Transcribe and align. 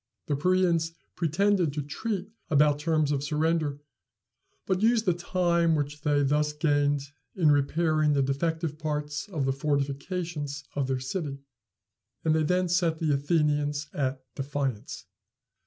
The 0.25 0.35
Parians 0.35 0.93
pretended 1.15 1.73
to 1.73 1.83
treat 1.83 2.31
about 2.49 2.79
terms 2.79 3.11
of 3.11 3.23
surrender, 3.23 3.81
but 4.65 4.81
used 4.81 5.05
the 5.05 5.13
time 5.13 5.75
which 5.75 6.01
they 6.01 6.23
thus 6.23 6.53
gained 6.53 7.01
in 7.35 7.51
repairing 7.51 8.13
the 8.13 8.23
defective 8.23 8.79
parts 8.79 9.29
of 9.29 9.45
the 9.45 9.53
fortifications 9.53 10.63
of 10.73 10.87
their 10.87 10.99
city, 10.99 11.37
and 12.25 12.33
they 12.33 12.41
then 12.41 12.67
set 12.67 12.97
the 12.97 13.13
Athenians 13.13 13.89
at 13.93 14.23
defiance. 14.33 15.05